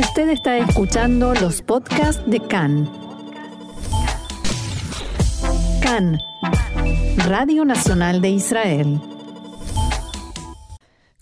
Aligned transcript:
Usted 0.00 0.30
está 0.30 0.56
escuchando 0.56 1.34
los 1.34 1.60
podcasts 1.60 2.22
de 2.26 2.40
CAN. 2.40 2.90
CAN, 5.82 6.18
Radio 7.18 7.66
Nacional 7.66 8.22
de 8.22 8.30
Israel. 8.30 8.98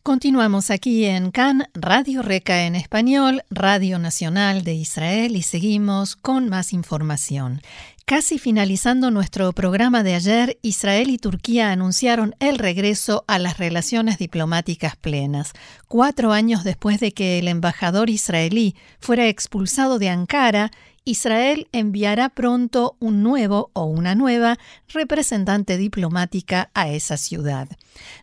Continuamos 0.04 0.70
aquí 0.70 1.06
en 1.06 1.32
CAN, 1.32 1.64
Radio 1.74 2.22
Reca 2.22 2.66
en 2.66 2.76
español, 2.76 3.42
Radio 3.50 3.98
Nacional 3.98 4.62
de 4.62 4.74
Israel 4.74 5.34
y 5.34 5.42
seguimos 5.42 6.14
con 6.14 6.48
más 6.48 6.72
información. 6.72 7.60
Casi 8.08 8.38
finalizando 8.38 9.10
nuestro 9.10 9.52
programa 9.52 10.02
de 10.02 10.14
ayer, 10.14 10.58
Israel 10.62 11.10
y 11.10 11.18
Turquía 11.18 11.72
anunciaron 11.72 12.34
el 12.40 12.56
regreso 12.56 13.22
a 13.28 13.38
las 13.38 13.58
relaciones 13.58 14.16
diplomáticas 14.16 14.96
plenas, 14.96 15.52
cuatro 15.88 16.32
años 16.32 16.64
después 16.64 17.00
de 17.00 17.12
que 17.12 17.38
el 17.38 17.48
embajador 17.48 18.08
israelí 18.08 18.74
fuera 18.98 19.28
expulsado 19.28 19.98
de 19.98 20.08
Ankara 20.08 20.70
Israel 21.08 21.68
enviará 21.72 22.28
pronto 22.28 22.96
un 23.00 23.22
nuevo 23.22 23.70
o 23.72 23.84
una 23.84 24.14
nueva 24.14 24.58
representante 24.88 25.78
diplomática 25.78 26.68
a 26.74 26.90
esa 26.90 27.16
ciudad. 27.16 27.66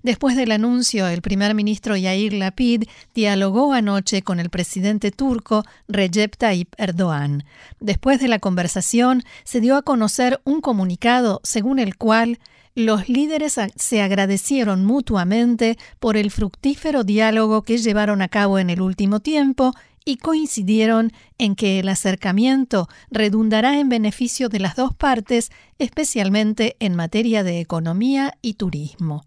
Después 0.04 0.36
del 0.36 0.52
anuncio, 0.52 1.08
el 1.08 1.24
primer 1.24 1.56
ministro 1.56 1.98
Yair 1.98 2.34
Lapid 2.34 2.84
dialogó 3.16 3.74
anoche 3.74 4.22
con 4.22 4.40
el 4.40 4.52
presidente 4.52 5.10
turco 5.10 5.64
Recep 5.88 6.38
Tayyip 6.38 6.76
Erdogan. 6.78 7.44
Después 7.80 8.20
de 8.20 8.28
la 8.28 8.38
conversación, 8.38 9.24
se 9.44 9.62
dio 9.62 9.78
a 9.78 9.82
conocer 9.82 10.40
un 10.44 10.62
comunicado 10.62 11.42
según 11.44 11.80
el 11.80 11.98
cual 11.98 12.38
los 12.76 13.10
líderes 13.10 13.60
se 13.78 14.02
agradecieron 14.02 14.86
mutuamente 14.86 15.78
por 16.00 16.18
el 16.18 16.30
fructífero 16.30 17.04
diálogo 17.04 17.64
que 17.64 17.80
llevaron 17.80 18.22
a 18.22 18.28
cabo 18.28 18.60
en 18.60 18.70
el 18.70 18.82
último 18.82 19.22
tiempo 19.22 19.74
y 20.06 20.18
coincidieron 20.18 21.12
en 21.38 21.56
que 21.56 21.80
el 21.80 21.90
acercamiento 21.90 22.88
redundará 23.10 23.80
en 23.80 23.90
beneficio 23.90 24.48
de 24.48 24.60
las 24.60 24.76
dos 24.76 24.94
partes, 24.94 25.52
especialmente 25.80 26.78
en 26.80 26.96
materia 26.96 27.44
de 27.44 27.60
economía 27.60 28.38
y 28.42 28.54
turismo. 28.54 29.26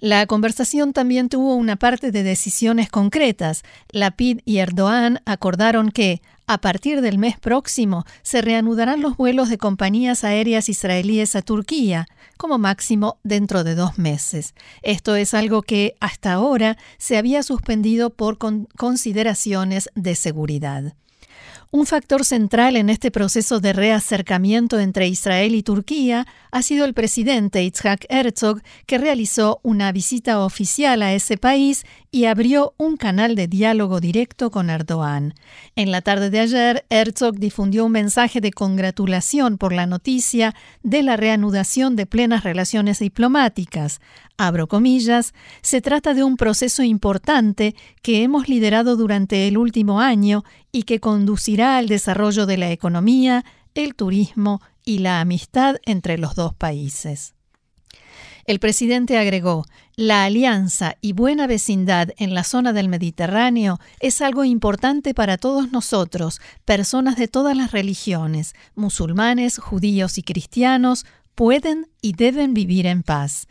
La 0.00 0.26
conversación 0.26 0.92
también 0.92 1.30
tuvo 1.30 1.54
una 1.54 1.76
parte 1.76 2.10
de 2.10 2.22
decisiones 2.22 2.90
concretas. 2.90 3.62
Lapid 3.90 4.40
y 4.44 4.58
Erdogan 4.58 5.20
acordaron 5.24 5.90
que, 5.90 6.20
a 6.46 6.58
partir 6.58 7.00
del 7.00 7.18
mes 7.18 7.38
próximo, 7.38 8.04
se 8.22 8.42
reanudarán 8.42 9.00
los 9.00 9.16
vuelos 9.16 9.48
de 9.48 9.58
compañías 9.58 10.24
aéreas 10.24 10.68
israelíes 10.68 11.36
a 11.36 11.42
Turquía, 11.42 12.06
como 12.36 12.58
máximo 12.58 13.18
dentro 13.22 13.64
de 13.64 13.74
dos 13.74 13.98
meses. 13.98 14.54
Esto 14.82 15.16
es 15.16 15.34
algo 15.34 15.62
que 15.62 15.94
hasta 16.00 16.32
ahora 16.32 16.76
se 16.98 17.16
había 17.16 17.42
suspendido 17.42 18.10
por 18.10 18.38
consideraciones 18.76 19.88
de 19.94 20.14
seguridad. 20.14 20.94
Un 21.76 21.86
factor 21.86 22.24
central 22.24 22.76
en 22.76 22.88
este 22.88 23.10
proceso 23.10 23.58
de 23.58 23.72
reacercamiento 23.72 24.78
entre 24.78 25.08
Israel 25.08 25.56
y 25.56 25.64
Turquía 25.64 26.24
ha 26.52 26.62
sido 26.62 26.84
el 26.84 26.94
presidente 26.94 27.64
Itzhak 27.64 28.06
Herzog, 28.08 28.62
que 28.86 28.96
realizó 28.96 29.58
una 29.64 29.90
visita 29.90 30.38
oficial 30.44 31.02
a 31.02 31.14
ese 31.14 31.36
país 31.36 31.84
y 32.12 32.26
abrió 32.26 32.74
un 32.76 32.96
canal 32.96 33.34
de 33.34 33.48
diálogo 33.48 33.98
directo 33.98 34.52
con 34.52 34.70
Erdogan. 34.70 35.34
En 35.74 35.90
la 35.90 36.00
tarde 36.00 36.30
de 36.30 36.38
ayer, 36.38 36.86
Herzog 36.90 37.40
difundió 37.40 37.86
un 37.86 37.90
mensaje 37.90 38.40
de 38.40 38.52
congratulación 38.52 39.58
por 39.58 39.72
la 39.72 39.86
noticia 39.86 40.54
de 40.84 41.02
la 41.02 41.16
reanudación 41.16 41.96
de 41.96 42.06
plenas 42.06 42.44
relaciones 42.44 43.00
diplomáticas. 43.00 44.00
Abro 44.36 44.68
comillas, 44.68 45.34
se 45.60 45.80
trata 45.80 46.14
de 46.14 46.22
un 46.22 46.36
proceso 46.36 46.84
importante 46.84 47.74
que 48.00 48.22
hemos 48.22 48.48
liderado 48.48 48.96
durante 48.96 49.48
el 49.48 49.58
último 49.58 50.00
año 50.00 50.44
y 50.70 50.84
que 50.84 50.98
conducirá 50.98 51.63
al 51.64 51.88
desarrollo 51.88 52.46
de 52.46 52.56
la 52.56 52.70
economía, 52.70 53.44
el 53.74 53.94
turismo 53.94 54.60
y 54.84 54.98
la 54.98 55.20
amistad 55.20 55.76
entre 55.84 56.18
los 56.18 56.34
dos 56.34 56.54
países. 56.54 57.34
El 58.46 58.58
presidente 58.58 59.16
agregó, 59.16 59.64
la 59.96 60.24
alianza 60.24 60.96
y 61.00 61.14
buena 61.14 61.46
vecindad 61.46 62.10
en 62.18 62.34
la 62.34 62.44
zona 62.44 62.74
del 62.74 62.88
Mediterráneo 62.88 63.78
es 64.00 64.20
algo 64.20 64.44
importante 64.44 65.14
para 65.14 65.38
todos 65.38 65.72
nosotros, 65.72 66.42
personas 66.66 67.16
de 67.16 67.26
todas 67.26 67.56
las 67.56 67.72
religiones, 67.72 68.54
musulmanes, 68.74 69.58
judíos 69.58 70.18
y 70.18 70.22
cristianos, 70.22 71.06
pueden 71.34 71.86
y 72.02 72.12
deben 72.12 72.52
vivir 72.52 72.86
en 72.86 73.02
paz. 73.02 73.48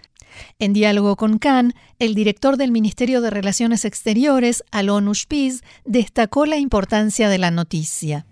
En 0.60 0.74
diálogo 0.74 1.16
con 1.16 1.38
Khan, 1.38 1.74
el 2.00 2.16
director 2.16 2.58
del 2.58 2.72
Ministerio 2.72 3.22
de 3.22 3.30
Relaciones 3.30 3.86
Exteriores, 3.86 4.64
Alon 4.72 5.08
Ushpiz, 5.08 5.62
destacó 5.86 6.46
la 6.46 6.58
importancia 6.58 7.30
de 7.30 7.38
la 7.38 7.52
noticia. 7.52 8.26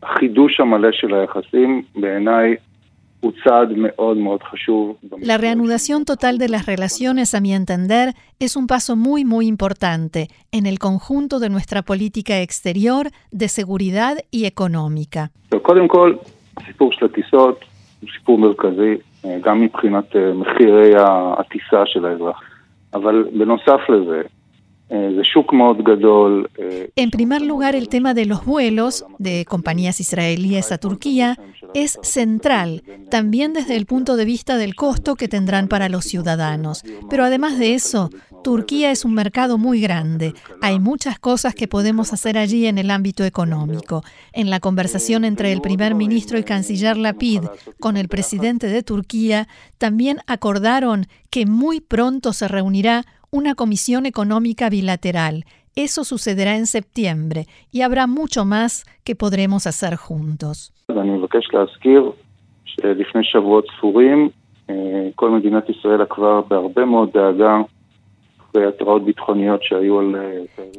La 5.19 5.37
reanudación 5.37 6.05
total 6.05 6.37
de 6.37 6.49
las 6.49 6.65
relaciones, 6.65 7.35
a 7.35 7.41
mi 7.41 7.53
entender, 7.53 8.13
es 8.39 8.55
un 8.55 8.67
paso 8.67 8.95
muy, 8.95 9.25
muy 9.25 9.47
importante 9.47 10.27
en 10.51 10.65
el 10.65 10.79
conjunto 10.79 11.39
de 11.39 11.49
nuestra 11.49 11.83
política 11.83 12.41
exterior, 12.41 13.09
de 13.31 13.47
seguridad 13.47 14.17
y 14.31 14.45
económica. 14.45 15.31
En 26.97 27.11
primer 27.11 27.41
lugar, 27.41 27.75
el 27.75 27.87
tema 27.87 28.13
de 28.13 28.25
los 28.25 28.45
vuelos 28.45 29.05
de 29.19 29.45
compañías 29.45 30.01
israelíes 30.01 30.73
a 30.73 30.79
Turquía 30.79 31.37
es 31.73 31.97
central, 32.01 32.83
también 33.09 33.53
desde 33.53 33.77
el 33.77 33.85
punto 33.85 34.17
de 34.17 34.25
vista 34.25 34.57
del 34.57 34.75
costo 34.75 35.15
que 35.15 35.29
tendrán 35.29 35.69
para 35.69 35.87
los 35.87 36.03
ciudadanos. 36.03 36.83
Pero 37.09 37.23
además 37.23 37.57
de 37.57 37.73
eso, 37.73 38.09
Turquía 38.43 38.89
es 38.89 39.05
un 39.05 39.13
mercado 39.13 39.57
muy 39.57 39.81
grande. 39.81 40.33
Hay 40.61 40.79
muchas 40.79 41.19
cosas 41.19 41.53
que 41.53 41.67
podemos 41.67 42.11
hacer 42.11 42.37
allí 42.37 42.65
en 42.65 42.79
el 42.79 42.89
ámbito 42.89 43.23
económico. 43.23 44.03
En 44.33 44.49
la 44.49 44.59
conversación 44.59 45.25
entre 45.25 45.51
el 45.51 45.61
primer 45.61 45.93
ministro 45.93 46.39
y 46.39 46.43
canciller 46.43 46.97
Lapid 46.97 47.43
con 47.79 47.97
el 47.97 48.07
presidente 48.07 48.67
de 48.67 48.81
Turquía, 48.81 49.47
también 49.77 50.19
acordaron 50.25 51.05
que 51.29 51.45
muy 51.45 51.81
pronto 51.81 52.33
se 52.33 52.47
reunirá 52.47 53.03
una 53.29 53.53
comisión 53.53 54.05
económica 54.05 54.69
bilateral. 54.69 55.45
Eso 55.75 56.03
sucederá 56.03 56.57
en 56.57 56.65
septiembre 56.65 57.45
y 57.71 57.81
habrá 57.81 58.07
mucho 58.07 58.43
más 58.43 58.85
que 59.03 59.15
podremos 59.15 59.67
hacer 59.67 59.95
juntos. 59.95 60.73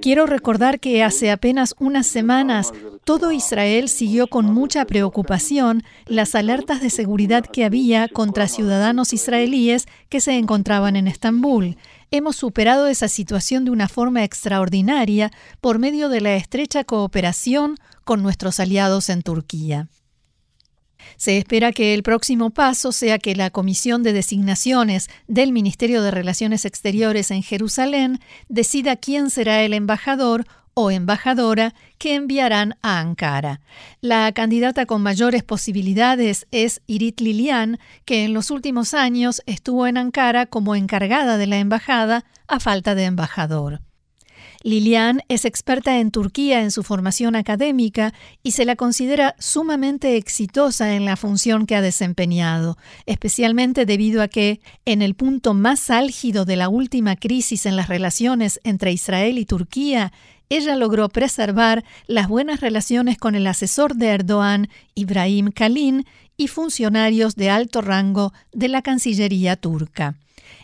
Quiero 0.01 0.27
recordar 0.27 0.81
que 0.81 1.03
hace 1.03 1.31
apenas 1.31 1.75
unas 1.79 2.07
semanas 2.07 2.73
todo 3.05 3.33
Israel 3.33 3.89
siguió 3.89 4.27
con 4.27 4.47
mucha 4.47 4.85
preocupación 4.85 5.83
las 6.07 6.35
alertas 6.35 6.81
de 6.81 6.91
seguridad 6.91 7.45
que 7.45 7.65
había 7.65 8.09
contra 8.09 8.49
ciudadanos 8.49 9.13
israelíes 9.13 9.87
que 10.09 10.21
se 10.21 10.39
encontraban 10.39 10.97
en 10.97 11.09
Estambul. 11.09 11.77
Hemos 12.11 12.37
superado 12.37 12.87
esa 12.89 13.09
situación 13.09 13.65
de 13.65 13.71
una 13.71 13.89
forma 13.89 14.23
extraordinaria 14.23 15.31
por 15.61 15.79
medio 15.79 16.09
de 16.09 16.21
la 16.21 16.35
estrecha 16.35 16.85
cooperación 16.85 17.77
con 18.05 18.23
nuestros 18.23 18.61
aliados 18.61 19.09
en 19.09 19.23
Turquía. 19.23 19.89
Se 21.17 21.39
espera 21.39 21.73
que 21.73 21.95
el 21.95 22.03
próximo 22.03 22.51
paso 22.51 22.93
sea 22.93 23.19
que 23.19 23.35
la 23.35 23.51
Comisión 23.51 24.03
de 24.03 24.13
Designaciones 24.13 25.09
del 25.29 25.53
Ministerio 25.53 26.03
de 26.03 26.11
Relaciones 26.11 26.65
Exteriores 26.65 27.31
en 27.31 27.43
Jerusalén 27.43 28.21
decida 28.49 28.97
quién 28.97 29.31
será 29.31 29.63
el 29.63 29.73
embajador 29.73 30.47
o 30.75 30.91
embajadora 30.91 31.75
que 31.99 32.15
enviarán 32.15 32.77
a 32.83 32.99
Ankara. 32.99 33.61
La 34.01 34.33
candidata 34.33 34.87
con 34.87 35.03
mayores 35.03 35.43
posibilidades 35.43 36.47
es 36.51 36.81
Irit 36.87 37.21
Lilian, 37.21 37.79
que 38.05 38.25
en 38.25 38.33
los 38.33 38.51
últimos 38.51 38.95
años 38.95 39.43
estuvo 39.47 39.87
en 39.87 39.99
Ankara 39.99 40.47
como 40.47 40.75
encargada 40.75 41.37
de 41.37 41.47
la 41.47 41.59
embajada 41.59 42.25
a 42.49 42.61
falta 42.61 42.95
de 42.95 43.05
embajador. 43.05 43.81
Lilian 44.63 45.23
es 45.29 45.45
experta 45.45 45.99
en 45.99 46.11
Turquía 46.11 46.63
en 46.63 46.71
su 46.71 46.83
formación 46.83 47.35
académica 47.35 48.15
y 48.43 48.53
se 48.53 48.65
la 48.65 48.77
considera 48.77 49.35
sumamente 49.39 50.17
exitosa 50.17 50.95
en 50.95 51.05
la 51.05 51.17
función 51.17 51.67
que 51.67 51.77
ha 51.77 51.83
desempeñado, 51.83 52.79
especialmente 53.07 53.87
debido 53.87 54.23
a 54.23 54.29
que, 54.29 54.61
en 54.85 55.03
el 55.03 55.15
punto 55.15 55.55
más 55.55 55.91
álgido 55.91 56.45
de 56.45 56.57
la 56.57 56.69
última 56.69 57.17
crisis 57.17 57.67
en 57.67 57.77
las 57.77 57.89
relaciones 57.89 58.61
entre 58.65 58.93
Israel 58.93 59.39
y 59.39 59.45
Turquía, 59.45 60.13
ella 60.49 60.77
logró 60.77 61.09
preservar 61.09 61.83
las 62.07 62.29
buenas 62.29 62.61
relaciones 62.61 63.17
con 63.17 63.35
el 63.35 63.47
asesor 63.47 63.97
de 63.97 64.09
Erdogan, 64.09 64.69
Ibrahim 64.95 65.51
Kalin, 65.51 66.05
y 66.37 66.49
funcionarios 66.49 67.37
de 67.37 67.51
alto 67.51 67.81
rango 67.81 68.33
de 68.53 68.69
la 68.69 68.83
Cancillería 68.83 69.57
turca. 69.57 70.17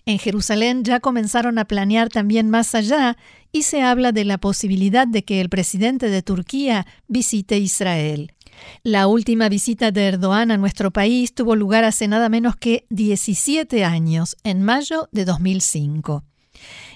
En 0.07 0.19
Jerusalén 0.19 0.85
ya 0.85 1.01
comenzaron 1.01 1.59
a 1.59 1.67
planear 1.67 2.09
también 2.09 2.51
más 2.51 2.75
allá 2.75 3.17
y 3.53 3.63
se 3.63 3.83
habla 3.83 4.13
de 4.13 4.25
la 4.25 4.39
posibilidad 4.39 5.07
de 5.07 5.25
que 5.25 5.41
el 5.41 5.49
presidente 5.49 6.09
de 6.11 6.23
Turquía 6.23 6.87
visite 7.07 7.59
Israel. 7.59 8.33
La 8.83 9.07
última 9.07 9.49
visita 9.49 9.91
de 9.91 10.07
Erdogan 10.07 10.51
a 10.51 10.57
nuestro 10.57 10.91
país 10.91 11.35
tuvo 11.35 11.57
lugar 11.57 11.85
hace 11.85 12.09
nada 12.09 12.29
menos 12.29 12.57
que 12.57 12.87
17 12.91 13.85
años, 13.85 14.37
en 14.45 14.63
mayo 14.63 15.09
de 15.13 15.25
2005. 15.25 16.25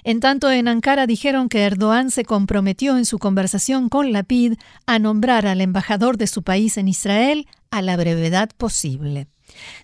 En 0.03 0.19
tanto, 0.19 0.51
en 0.51 0.67
Ankara 0.67 1.07
dijeron 1.07 1.47
que 1.47 1.61
Erdogan 1.61 2.11
se 2.11 2.25
comprometió 2.25 2.97
en 2.97 3.05
su 3.05 3.19
conversación 3.19 3.87
con 3.87 4.11
Lapid 4.11 4.55
a 4.85 4.99
nombrar 4.99 5.47
al 5.47 5.61
embajador 5.61 6.17
de 6.17 6.27
su 6.27 6.43
país 6.43 6.77
en 6.77 6.89
Israel 6.89 7.47
a 7.71 7.81
la 7.81 7.95
brevedad 7.95 8.49
posible. 8.57 9.27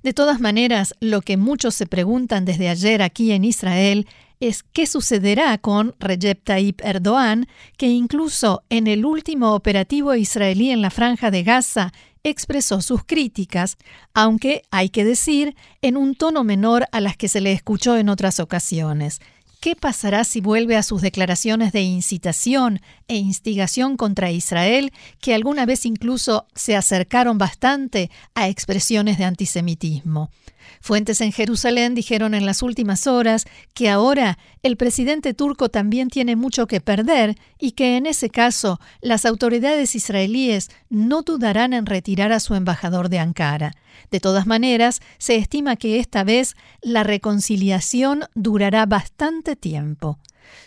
De 0.04 0.14
todas 0.14 0.40
maneras, 0.40 0.94
lo 1.00 1.22
que 1.22 1.38
muchos 1.38 1.76
se 1.76 1.86
preguntan 1.86 2.46
desde 2.46 2.70
ayer 2.70 3.02
aquí 3.02 3.32
en 3.32 3.44
Israel 3.44 4.08
es 4.40 4.64
qué 4.64 4.88
sucederá 4.88 5.58
con 5.58 5.96
Recep 6.00 6.44
Tayyip 6.44 6.82
Erdogan, 6.84 7.48
que 7.78 7.88
incluso 7.88 8.64
en 8.70 8.88
el 8.88 9.06
último 9.06 9.54
operativo 9.54 10.16
israelí 10.16 10.72
en 10.72 10.82
la 10.82 10.90
franja 10.90 11.30
de 11.30 11.44
Gaza 11.44 11.92
expresó 12.24 12.82
sus 12.82 13.04
críticas, 13.04 13.78
aunque 14.14 14.64
hay 14.72 14.90
que 14.90 15.06
decir 15.06 15.56
en 15.82 15.98
un 15.98 16.16
tono 16.16 16.44
menor 16.44 16.86
a 16.92 17.00
las 17.02 17.18
que 17.18 17.28
se 17.28 17.42
le 17.42 17.52
escuchó 17.52 17.98
en 17.98 18.10
otras 18.10 18.40
ocasiones. 18.40 19.20
¿Qué 19.60 19.76
pasará 19.76 20.24
si 20.24 20.40
vuelve 20.40 20.78
a 20.78 20.84
sus 20.84 21.02
declaraciones 21.02 21.74
de 21.74 21.82
incitación 21.82 22.80
e 23.10 23.18
instigación 23.18 23.98
contra 23.98 24.32
Israel, 24.32 24.94
que 25.20 25.34
alguna 25.34 25.66
vez 25.66 25.86
incluso 25.86 26.48
se 26.56 26.78
acercaron 26.78 27.38
bastante 27.38 28.10
a 28.36 28.48
expresiones 28.48 29.18
de 29.18 29.26
antisemitismo? 29.26 30.32
Fuentes 30.80 31.20
en 31.20 31.34
Jerusalén 31.34 31.94
dijeron 31.94 32.34
en 32.34 32.46
las 32.46 32.62
últimas 32.62 33.06
horas 33.06 33.46
que 33.74 33.90
ahora 33.90 34.38
el 34.64 34.78
presidente 34.78 35.34
turco 35.34 35.68
también 35.68 36.10
tiene 36.10 36.38
mucho 36.38 36.68
que 36.68 36.80
perder 36.80 37.36
y 37.60 37.72
que 37.72 37.98
en 37.98 38.06
ese 38.06 38.30
caso 38.30 38.80
las 39.02 39.26
autoridades 39.26 39.94
israelíes 39.94 40.70
no 40.90 41.22
dudarán 41.22 41.74
en 41.74 41.86
retirar 41.86 42.32
a 42.32 42.40
su 42.40 42.56
embajador 42.56 43.10
de 43.10 43.20
Ankara. 43.20 43.74
De 44.12 44.20
todas 44.20 44.48
maneras, 44.48 45.02
se 45.18 45.36
estima 45.36 45.76
que 45.76 46.00
esta 46.00 46.24
vez 46.24 46.56
la 46.82 47.04
reconciliación 47.04 48.26
durará 48.34 48.86
bastante 48.86 49.49
tiempo. 49.56 50.20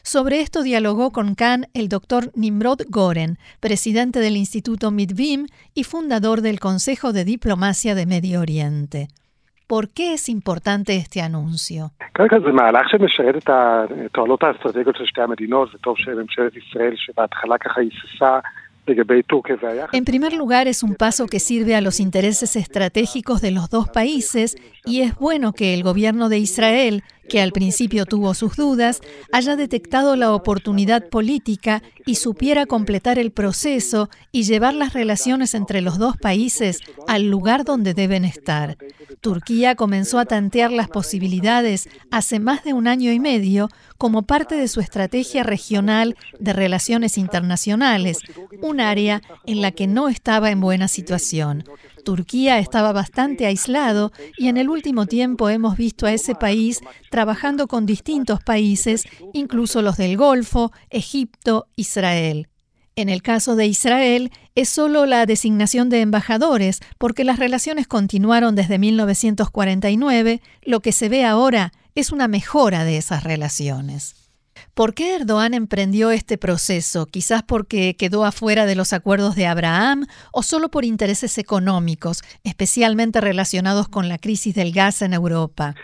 Sobre 0.02 0.40
esto 0.40 0.62
dialogó 0.62 1.12
con 1.12 1.34
Khan 1.34 1.66
el 1.74 1.88
doctor 1.88 2.30
Nimrod 2.34 2.82
Goren, 2.88 3.38
presidente 3.60 4.20
del 4.20 4.36
Instituto 4.36 4.90
Mitvim 4.90 5.46
y 5.74 5.84
fundador 5.84 6.40
del 6.40 6.60
Consejo 6.60 7.12
de 7.12 7.24
Diplomacia 7.24 7.94
de 7.94 8.06
Medio 8.06 8.40
Oriente. 8.40 9.08
¿Por 9.66 9.88
qué 9.88 10.14
es 10.14 10.28
importante 10.28 10.96
este 10.96 11.22
anuncio? 11.22 11.92
En 19.92 20.04
primer 20.04 20.32
lugar, 20.32 20.66
es 20.66 20.82
un 20.82 20.94
paso 20.94 21.26
que 21.26 21.38
sirve 21.38 21.74
a 21.76 21.80
los 21.80 22.00
intereses 22.00 22.56
estratégicos 22.56 23.40
de 23.40 23.52
los 23.52 23.70
dos 23.70 23.88
países 23.88 24.56
y 24.84 25.02
es 25.02 25.14
bueno 25.14 25.52
que 25.52 25.72
el 25.72 25.82
gobierno 25.84 26.28
de 26.28 26.38
Israel, 26.38 27.02
que 27.28 27.40
al 27.40 27.52
principio 27.52 28.06
tuvo 28.06 28.34
sus 28.34 28.56
dudas, 28.56 29.00
haya 29.32 29.56
detectado 29.56 30.16
la 30.16 30.32
oportunidad 30.32 31.08
política 31.08 31.82
y 32.06 32.16
supiera 32.16 32.66
completar 32.66 33.18
el 33.18 33.30
proceso 33.30 34.10
y 34.32 34.42
llevar 34.44 34.74
las 34.74 34.92
relaciones 34.92 35.54
entre 35.54 35.80
los 35.80 35.98
dos 35.98 36.16
países 36.16 36.80
al 37.06 37.28
lugar 37.28 37.64
donde 37.64 37.94
deben 37.94 38.24
estar. 38.24 38.76
Turquía 39.20 39.74
comenzó 39.74 40.18
a 40.18 40.24
tantear 40.24 40.72
las 40.72 40.88
posibilidades 40.88 41.88
hace 42.10 42.40
más 42.40 42.64
de 42.64 42.72
un 42.72 42.88
año 42.88 43.12
y 43.12 43.20
medio 43.20 43.68
como 43.98 44.22
parte 44.22 44.56
de 44.56 44.68
su 44.68 44.80
estrategia 44.80 45.42
regional 45.44 46.16
de 46.40 46.52
relaciones 46.52 47.18
internacionales, 47.18 48.18
un 48.60 48.80
área 48.80 49.22
en 49.46 49.60
la 49.60 49.70
que 49.70 49.86
no 49.86 50.08
estaba 50.08 50.50
en 50.50 50.60
buena 50.60 50.88
situación. 50.88 51.64
Turquía 52.04 52.58
estaba 52.58 52.92
bastante 52.92 53.46
aislado 53.46 54.12
y 54.36 54.48
en 54.48 54.56
el 54.56 54.68
último 54.68 55.06
tiempo 55.06 55.48
hemos 55.48 55.76
visto 55.76 56.06
a 56.06 56.12
ese 56.12 56.34
país 56.34 56.80
trabajando 57.10 57.68
con 57.68 57.86
distintos 57.86 58.42
países, 58.42 59.04
incluso 59.32 59.82
los 59.82 59.96
del 59.96 60.16
Golfo, 60.16 60.72
Egipto, 60.90 61.66
Israel. 61.76 62.48
En 62.94 63.08
el 63.08 63.22
caso 63.22 63.56
de 63.56 63.66
Israel, 63.66 64.30
es 64.54 64.68
solo 64.68 65.06
la 65.06 65.24
designación 65.24 65.88
de 65.88 66.02
embajadores, 66.02 66.80
porque 66.98 67.24
las 67.24 67.38
relaciones 67.38 67.86
continuaron 67.86 68.54
desde 68.54 68.78
1949, 68.78 70.42
lo 70.62 70.80
que 70.80 70.92
se 70.92 71.08
ve 71.08 71.24
ahora 71.24 71.72
es 71.94 72.12
una 72.12 72.28
mejora 72.28 72.84
de 72.84 72.98
esas 72.98 73.24
relaciones. 73.24 74.21
¿Por 74.74 74.94
qué 74.94 75.16
Erdogan 75.16 75.52
emprendió 75.52 76.10
este 76.10 76.38
proceso? 76.38 77.04
Quizás 77.04 77.42
porque 77.42 77.94
quedó 77.94 78.24
afuera 78.24 78.64
de 78.64 78.74
los 78.74 78.94
acuerdos 78.94 79.36
de 79.36 79.46
Abraham 79.46 80.06
o 80.32 80.42
solo 80.42 80.70
por 80.70 80.86
intereses 80.86 81.36
económicos, 81.36 82.22
especialmente 82.42 83.20
relacionados 83.20 83.88
con 83.88 84.08
la 84.08 84.16
crisis 84.16 84.54
del 84.54 84.72
gas 84.72 85.02
en 85.02 85.12
Europa. 85.12 85.74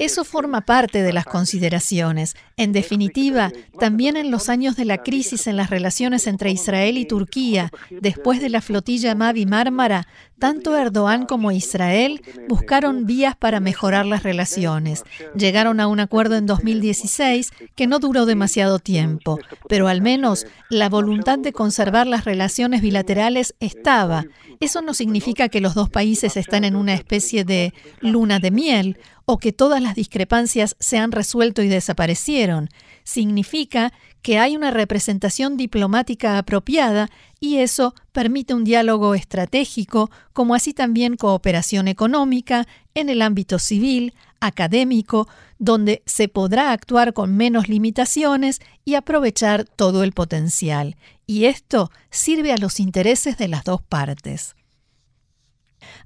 Eso 0.00 0.24
forma 0.24 0.60
parte 0.60 1.00
de 1.00 1.14
las 1.14 1.24
consideraciones. 1.24 2.36
En 2.58 2.72
definitiva, 2.72 3.52
también 3.78 4.18
en 4.18 4.30
los 4.30 4.50
años 4.50 4.76
de 4.76 4.84
la 4.84 4.98
crisis 4.98 5.46
en 5.46 5.56
las 5.56 5.70
relaciones 5.70 6.26
entre 6.26 6.50
Israel 6.50 6.98
y 6.98 7.06
Turquía, 7.06 7.70
después 7.88 8.42
de 8.42 8.50
la 8.50 8.60
flotilla 8.60 9.14
Mavi 9.30 9.46
Mármara, 9.46 10.08
tanto 10.40 10.76
Erdogan 10.76 11.24
como 11.24 11.52
Israel 11.52 12.20
buscaron 12.48 13.06
vías 13.06 13.36
para 13.36 13.60
mejorar 13.60 14.04
las 14.04 14.24
relaciones. 14.24 15.04
Llegaron 15.36 15.78
a 15.78 15.86
un 15.86 16.00
acuerdo 16.00 16.34
en 16.34 16.46
2016 16.46 17.52
que 17.76 17.86
no 17.86 18.00
duró 18.00 18.26
demasiado 18.26 18.80
tiempo, 18.80 19.38
pero 19.68 19.86
al 19.86 20.02
menos 20.02 20.46
la 20.68 20.88
voluntad 20.88 21.38
de 21.38 21.52
conservar 21.52 22.08
las 22.08 22.24
relaciones 22.24 22.82
bilaterales 22.82 23.54
estaba. 23.60 24.24
Eso 24.58 24.82
no 24.82 24.94
significa 24.94 25.48
que 25.48 25.60
los 25.60 25.76
dos 25.76 25.90
países 25.90 26.36
están 26.36 26.64
en 26.64 26.74
una 26.74 26.94
especie 26.94 27.44
de 27.44 27.72
luna 28.00 28.40
de 28.40 28.50
miel 28.50 28.98
o 29.26 29.38
que 29.38 29.52
todas 29.52 29.80
las 29.80 29.94
discrepancias 29.94 30.74
se 30.80 30.98
han 30.98 31.12
resuelto 31.12 31.62
y 31.62 31.68
desaparecieron. 31.68 32.68
Significa 33.10 33.92
que 34.22 34.38
hay 34.38 34.56
una 34.56 34.70
representación 34.70 35.56
diplomática 35.56 36.38
apropiada 36.38 37.10
y 37.40 37.56
eso 37.56 37.92
permite 38.12 38.54
un 38.54 38.62
diálogo 38.62 39.16
estratégico, 39.16 40.12
como 40.32 40.54
así 40.54 40.74
también 40.74 41.16
cooperación 41.16 41.88
económica 41.88 42.68
en 42.94 43.08
el 43.08 43.22
ámbito 43.22 43.58
civil, 43.58 44.14
académico, 44.38 45.26
donde 45.58 46.04
se 46.06 46.28
podrá 46.28 46.70
actuar 46.70 47.12
con 47.12 47.36
menos 47.36 47.68
limitaciones 47.68 48.60
y 48.84 48.94
aprovechar 48.94 49.64
todo 49.64 50.04
el 50.04 50.12
potencial. 50.12 50.94
Y 51.26 51.46
esto 51.46 51.90
sirve 52.10 52.52
a 52.52 52.58
los 52.58 52.78
intereses 52.78 53.36
de 53.38 53.48
las 53.48 53.64
dos 53.64 53.82
partes. 53.82 54.54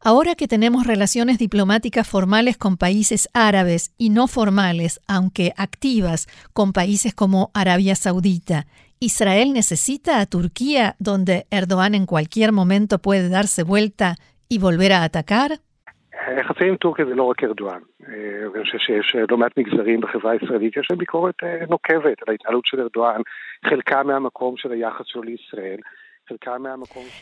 Ahora 0.03 0.35
que 0.35 0.49
tenemos 0.49 0.87
relaciones 0.87 1.39
diplomáticas 1.39 2.09
formales 2.09 2.57
con 2.57 2.77
países 2.77 3.29
árabes 3.35 3.95
y 3.99 4.11
no 4.11 4.27
formales, 4.27 5.01
aunque 5.09 5.53
activas, 5.57 6.27
con 6.53 6.73
países 6.73 7.15
como 7.15 7.51
Arabia 7.55 7.95
Saudita, 7.95 8.67
¿Israel 9.01 9.53
necesita 9.53 10.21
a 10.21 10.27
Turquía 10.27 10.97
donde 10.99 11.47
Erdogan 11.51 11.95
en 11.95 12.07
cualquier 12.07 12.53
momento 12.53 12.99
puede 12.99 13.29
darse 13.29 13.63
vuelta 13.63 14.17
y 14.49 14.59
volver 14.59 14.93
a 14.93 15.05
atacar? 15.05 15.61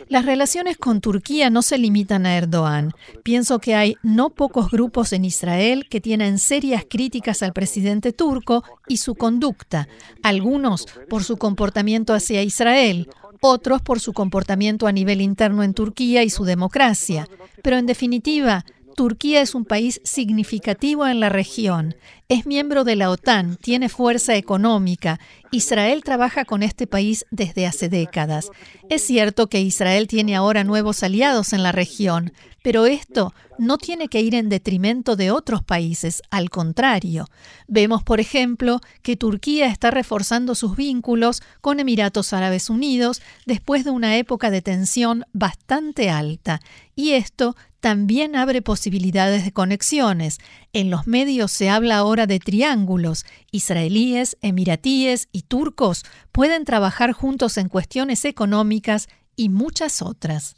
Las 0.09 0.27
relaciones 0.27 0.77
con 0.77 1.01
Turquía 1.01 1.51
no 1.51 1.63
se 1.63 1.77
limitan 1.79 2.25
a 2.25 2.37
Erdogan. 2.37 2.93
Pienso 3.25 3.59
que 3.59 3.75
hay 3.75 3.97
no 4.03 4.31
pocos 4.31 4.71
grupos 4.71 5.13
en 5.13 5.25
Israel 5.25 5.89
que 5.89 6.01
tienen 6.01 6.39
serias 6.39 6.85
críticas 6.89 7.43
al 7.43 7.53
presidente 7.53 8.13
turco 8.13 8.63
y 8.87 8.99
su 8.99 9.15
conducta, 9.15 9.89
algunos 10.23 10.87
por 11.09 11.25
su 11.25 11.37
comportamiento 11.37 12.15
hacia 12.15 12.43
Israel, 12.43 13.09
otros 13.41 13.83
por 13.83 13.99
su 13.99 14.13
comportamiento 14.13 14.87
a 14.87 14.93
nivel 14.93 15.21
interno 15.21 15.65
en 15.65 15.75
Turquía 15.75 16.23
y 16.23 16.31
su 16.31 16.45
democracia. 16.45 17.29
Pero 17.63 17.79
en 17.79 17.87
definitiva, 17.87 18.65
Turquía 18.97 19.41
es 19.41 19.55
un 19.55 19.65
país 19.65 20.01
significativo 20.05 21.07
en 21.07 21.21
la 21.21 21.29
región, 21.29 21.95
es 22.29 22.47
miembro 22.47 22.85
de 22.85 22.97
la 22.97 23.11
OTAN, 23.11 23.57
tiene 23.57 23.91
fuerza 23.91 24.37
económica. 24.37 25.21
Israel 25.51 26.03
trabaja 26.03 26.47
con 26.47 26.63
este 26.63 26.87
país 26.87 27.27
desde 27.31 27.67
hace 27.67 27.91
décadas. 27.91 28.49
Es 28.89 29.03
cierto 29.03 29.49
que 29.49 29.61
Israel 29.61 30.09
tiene 30.09 30.35
ahora 30.35 30.65
nuevos 30.65 31.03
aliados 31.03 31.53
en 31.53 31.63
la 31.63 31.73
región, 31.73 32.33
pero 32.63 32.87
esto 32.87 33.35
no 33.59 33.77
tiene 33.77 34.09
que 34.09 34.23
ir 34.23 34.35
en 34.35 34.49
detrimento 34.49 35.15
de 35.15 35.31
otros 35.31 35.63
países, 35.63 36.23
al 36.31 36.49
contrario. 36.49 37.27
Vemos, 37.69 38.03
por 38.03 38.19
ejemplo, 38.19 38.81
que 39.03 39.17
Turquía 39.17 39.67
está 39.67 39.91
reforzando 39.91 40.55
sus 40.55 40.75
vínculos 40.75 41.43
con 41.61 41.81
Emiratos 41.81 42.33
Árabes 42.33 42.71
Unidos 42.71 43.21
después 43.45 43.85
de 43.85 43.91
una 43.91 44.17
época 44.17 44.51
de 44.51 44.63
tensión 44.63 45.25
bastante 45.33 46.09
alta, 46.09 46.61
y 46.95 47.11
esto 47.13 47.57
también 47.83 48.37
abre 48.37 48.63
posibilidades 48.63 49.45
de 49.45 49.53
conexiones. 49.53 50.39
En 50.73 50.89
los 50.89 51.09
medios 51.09 51.51
se 51.51 51.69
habla 51.69 51.97
ahora 51.97 52.29
de 52.29 52.39
triángulos. 52.39 53.27
Israelíes, 53.51 54.39
emiratíes 54.41 55.29
y 55.33 55.43
turcos 55.43 56.05
pueden 56.31 56.65
trabajar 56.65 57.11
juntos 57.11 57.59
en 57.59 57.69
cuestiones 57.69 58.25
económicas 58.25 59.09
y 59.35 59.49
muchas 59.49 60.01
otras. 60.01 60.55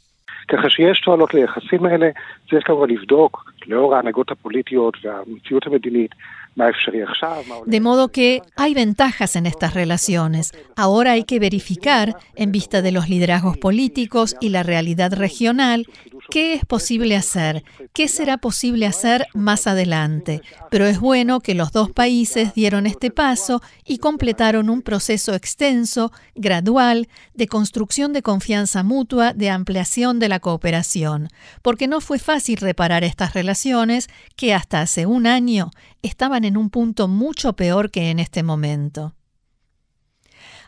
De 7.65 7.81
modo 7.81 8.09
que 8.09 8.41
hay 8.55 8.73
ventajas 8.73 9.35
en 9.35 9.45
estas 9.45 9.73
relaciones. 9.73 10.51
Ahora 10.75 11.11
hay 11.13 11.23
que 11.23 11.39
verificar, 11.39 12.15
en 12.35 12.51
vista 12.51 12.81
de 12.81 12.91
los 12.91 13.09
liderazgos 13.09 13.57
políticos 13.57 14.35
y 14.39 14.49
la 14.49 14.63
realidad 14.63 15.13
regional, 15.13 15.85
qué 16.29 16.53
es 16.53 16.65
posible 16.65 17.15
hacer, 17.15 17.63
qué 17.93 18.07
será 18.07 18.37
posible 18.37 18.85
hacer 18.85 19.27
más 19.33 19.67
adelante. 19.67 20.41
Pero 20.71 20.85
es 20.85 20.99
bueno 20.99 21.39
que 21.39 21.55
los 21.55 21.71
dos 21.71 21.91
países 21.91 22.53
dieron 22.53 22.87
este 22.87 23.11
paso 23.11 23.61
y 23.85 23.97
completaron 23.97 24.69
un 24.69 24.81
proceso 24.81 25.33
extenso, 25.33 26.11
gradual, 26.35 27.07
de 27.33 27.47
construcción 27.47 28.13
de 28.13 28.21
confianza 28.21 28.83
mutua, 28.83 29.33
de 29.33 29.49
ampliación 29.49 30.19
de 30.19 30.29
la 30.29 30.39
cooperación, 30.39 31.29
porque 31.61 31.87
no 31.87 32.01
fue 32.01 32.19
fácil 32.19 32.57
reparar 32.57 33.03
estas 33.03 33.33
relaciones 33.33 34.07
que 34.35 34.53
hasta 34.53 34.81
hace 34.81 35.05
un 35.05 35.27
año 35.27 35.71
estaban 36.01 36.45
en 36.45 36.57
un 36.57 36.69
punto 36.69 37.07
mucho 37.07 37.53
peor 37.53 37.91
que 37.91 38.09
en 38.09 38.19
este 38.19 38.43
momento. 38.43 39.13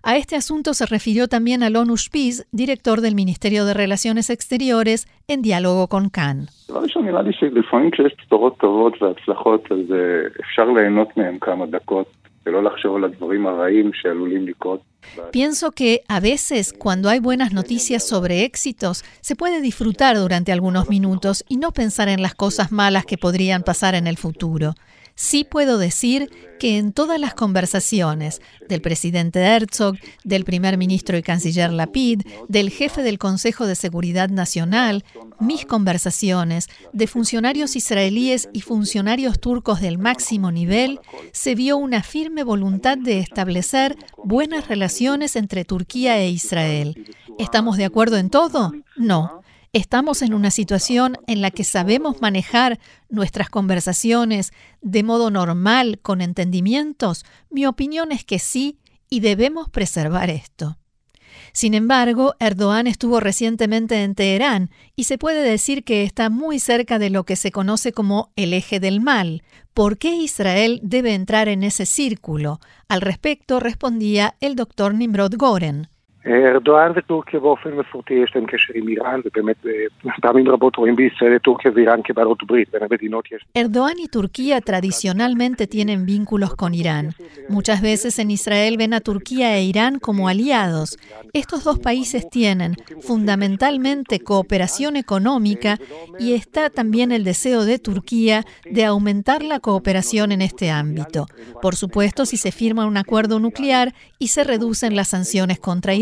A 0.03 0.17
este 0.17 0.35
asunto 0.35 0.73
se 0.73 0.85
refirió 0.85 1.27
también 1.27 1.63
Alon 1.63 1.97
Spies, 1.97 2.47
director 2.51 3.01
del 3.01 3.15
Ministerio 3.15 3.65
de 3.65 3.73
Relaciones 3.73 4.29
Exteriores, 4.29 5.07
en 5.27 5.41
diálogo 5.41 5.87
con 5.87 6.09
Khan. 6.09 6.47
Pienso 15.31 15.71
que 15.71 16.01
a 16.07 16.19
veces 16.19 16.73
cuando 16.73 17.09
hay 17.09 17.19
buenas 17.19 17.51
noticias 17.51 18.07
sobre 18.07 18.43
éxitos, 18.43 19.03
se 19.21 19.35
puede 19.35 19.59
disfrutar 19.61 20.17
durante 20.17 20.51
algunos 20.51 20.89
minutos 20.89 21.43
y 21.49 21.57
no 21.57 21.71
pensar 21.71 22.07
en 22.07 22.21
las 22.21 22.35
cosas 22.35 22.71
malas 22.71 23.05
que 23.05 23.17
podrían 23.17 23.63
pasar 23.63 23.95
en 23.95 24.07
el 24.07 24.17
futuro. 24.17 24.75
Sí 25.19 25.43
puedo 25.43 25.79
decir 25.79 26.29
que 26.59 26.77
en 26.77 26.93
todas 26.93 27.19
las 27.19 27.33
conversaciones 27.33 28.39
del 28.69 28.81
presidente 28.81 29.39
Herzog, 29.39 29.95
del 30.23 30.45
primer 30.45 30.77
ministro 30.77 31.17
y 31.17 31.23
canciller 31.23 31.73
Lapid, 31.73 32.21
del 32.47 32.69
jefe 32.69 33.01
del 33.01 33.17
Consejo 33.17 33.65
de 33.65 33.73
Seguridad 33.73 34.29
Nacional, 34.29 35.03
mis 35.39 35.65
conversaciones 35.65 36.67
de 36.93 37.07
funcionarios 37.07 37.75
israelíes 37.75 38.47
y 38.53 38.61
funcionarios 38.61 39.39
turcos 39.39 39.81
del 39.81 39.97
máximo 39.97 40.51
nivel, 40.51 40.99
se 41.31 41.55
vio 41.55 41.77
una 41.77 42.03
firme 42.03 42.43
voluntad 42.43 42.99
de 42.99 43.17
establecer 43.17 43.97
buenas 44.23 44.67
relaciones 44.67 45.35
entre 45.35 45.65
Turquía 45.65 46.19
e 46.19 46.29
Israel. 46.29 47.07
¿Estamos 47.39 47.77
de 47.77 47.85
acuerdo 47.85 48.17
en 48.17 48.29
todo? 48.29 48.71
No 48.95 49.41
estamos 49.73 50.21
en 50.21 50.33
una 50.33 50.51
situación 50.51 51.17
en 51.27 51.41
la 51.41 51.51
que 51.51 51.63
sabemos 51.63 52.21
manejar 52.21 52.79
nuestras 53.09 53.49
conversaciones 53.49 54.51
de 54.81 55.03
modo 55.03 55.29
normal, 55.31 55.99
con 56.01 56.21
entendimientos, 56.21 57.25
mi 57.49 57.65
opinión 57.65 58.11
es 58.11 58.23
que 58.23 58.39
sí 58.39 58.79
y 59.09 59.19
debemos 59.19 59.69
preservar 59.69 60.29
esto. 60.29 60.77
Sin 61.53 61.73
embargo, 61.73 62.35
Erdogan 62.39 62.87
estuvo 62.87 63.19
recientemente 63.19 64.03
en 64.03 64.15
Teherán 64.15 64.69
y 64.95 65.05
se 65.05 65.17
puede 65.17 65.41
decir 65.41 65.83
que 65.83 66.03
está 66.03 66.29
muy 66.29 66.59
cerca 66.59 66.99
de 66.99 67.09
lo 67.09 67.25
que 67.25 67.35
se 67.35 67.51
conoce 67.51 67.91
como 67.91 68.31
el 68.35 68.53
eje 68.53 68.79
del 68.79 69.01
mal. 69.01 69.43
¿Por 69.73 69.97
qué 69.97 70.15
Israel 70.15 70.79
debe 70.83 71.13
entrar 71.13 71.47
en 71.47 71.63
ese 71.63 71.85
círculo? 71.85 72.59
Al 72.87 73.01
respecto 73.01 73.59
respondía 73.59 74.35
el 74.39 74.55
doctor 74.55 74.93
Nimrod 74.93 75.35
Goren. 75.35 75.89
ארדואן 76.26 76.92
וטורקיה 76.96 77.40
באופן 77.40 77.70
מסורתי 77.70 78.14
יש 78.14 78.32
להם 78.34 78.46
קשר 78.46 78.72
עם 78.74 78.88
איראן, 78.88 79.20
ובאמת 79.24 79.56
פעמים 80.20 80.48
רבות 80.48 80.76
רואים 80.76 80.96
בישראל 80.96 81.36
את 81.36 81.42
טורקיה 81.42 81.70
ואיראן 81.74 82.00
כבעלות 82.04 82.44
ברית, 82.46 82.68
בין 82.72 82.82
המדינות 82.82 83.24
יש... 83.32 83.44
Erdogan 83.58 83.98
y 83.98 84.08
Turquía 84.08 84.60
tradicionalmente 84.60 85.66
tienen 85.66 86.06
vínculos 86.06 86.54
con 86.54 86.74
Irán. 86.74 87.06
Muchas 87.48 87.82
veces 87.82 88.18
en 88.20 88.30
Israel 88.30 88.76
ven 88.76 88.94
a 88.94 89.00
Turquía 89.00 89.56
e 89.56 89.64
Irán 89.64 89.98
como 89.98 90.28
aliados. 90.28 90.96
Estos 91.32 91.64
dos 91.64 91.78
países 91.80 92.28
tienen 92.30 92.76
fundamentalmente 93.00 94.20
cooperación 94.20 94.94
económica 94.96 95.78
y 96.20 96.34
está 96.34 96.70
también 96.70 97.10
el 97.10 97.24
deseo 97.24 97.64
de 97.64 97.80
Turquía 97.80 98.44
de 98.70 98.84
aumentar 98.84 99.42
la 99.42 99.58
cooperación 99.58 100.30
en 100.30 100.42
este 100.42 100.70
ámbito. 100.70 101.26
Por 101.60 101.74
supuesto, 101.74 102.26
si 102.26 102.36
se 102.36 102.52
firma 102.52 102.86
un 102.86 102.96
acuerdo 102.96 103.40
nuclear 103.40 103.92
y 104.20 104.28
se 104.28 104.44
reducen 104.44 104.94
las 104.94 105.08
sanciones 105.08 105.58
contra 105.58 105.94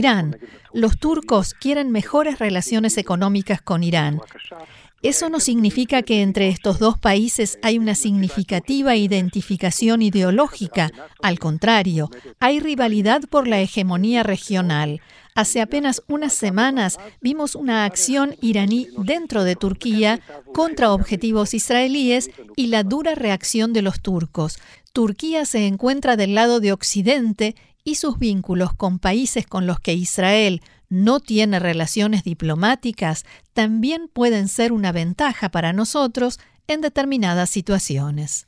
Los 0.74 0.98
turcos 0.98 1.53
quieren 1.53 1.91
mejores 1.91 2.39
relaciones 2.39 2.98
económicas 2.98 3.62
con 3.62 3.84
Irán. 3.84 4.19
Eso 5.01 5.29
no 5.29 5.39
significa 5.39 6.01
que 6.01 6.24
entre 6.24 6.50
estos 6.50 6.79
dos 6.79 6.98
países 6.98 7.60
hay 7.62 7.77
una 7.77 7.93
significativa 7.93 8.95
identificación 8.95 10.01
ideológica. 10.01 10.91
Al 11.22 11.38
contrario, 11.38 12.10
hay 12.39 12.60
rivalidad 12.60 13.22
por 13.29 13.48
la 13.48 13.60
hegemonía 13.60 14.24
regional. 14.24 15.01
Hace 15.36 15.62
apenas 15.62 16.01
unas 16.07 16.34
semanas 16.34 16.98
vimos 17.22 17.55
una 17.55 17.86
acción 17.86 18.36
iraní 18.41 18.88
dentro 18.98 19.43
de 19.43 19.55
Turquía 19.55 20.22
contra 20.53 20.91
objetivos 20.93 21.53
israelíes 21.53 22.31
y 22.55 22.67
la 22.67 22.84
dura 22.84 23.15
reacción 23.15 23.74
de 23.74 23.81
los 23.81 24.01
turcos. 24.01 24.57
Turquía 24.93 25.45
se 25.45 25.67
encuentra 25.67 26.15
del 26.15 26.34
lado 26.36 26.62
de 26.62 26.72
Occidente 26.72 27.55
y 27.86 27.96
sus 27.96 28.20
vínculos 28.20 28.74
con 28.74 29.00
países 29.00 29.48
con 29.48 29.65
los 29.68 29.80
que 29.80 29.94
Israel 29.94 30.62
no 30.89 31.22
tiene 31.22 31.60
relaciones 31.60 32.24
diplomáticas 32.24 33.25
también 33.54 34.10
pueden 34.12 34.50
ser 34.50 34.74
una 34.74 34.92
ventaja 34.92 35.50
para 35.50 35.72
nosotros 35.72 36.39
en 36.68 36.82
determinadas 36.82 37.50
situaciones. 37.50 38.48